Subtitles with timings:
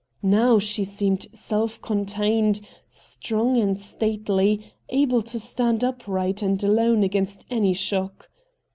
[0.23, 7.45] Now she seemed self contained, strong and stately, able to stand upright and alone against
[7.51, 8.27] any shock.